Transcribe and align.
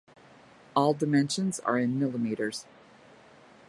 All 0.75 0.95
dimensions 0.95 1.59
are 1.59 1.77
in 1.77 1.99
millimeters. 1.99 2.65